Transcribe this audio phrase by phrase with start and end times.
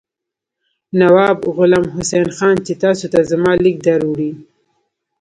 [0.99, 4.31] نواب غلام حسین خان چې تاسو ته زما لیک دروړي.